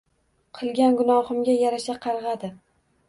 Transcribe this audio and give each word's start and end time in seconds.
Qilgan 0.59 0.97
gunohimga 1.01 1.55
yarasha 1.59 1.97
qarg`adi 2.07 2.51